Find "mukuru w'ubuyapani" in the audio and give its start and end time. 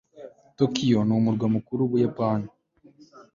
1.55-2.47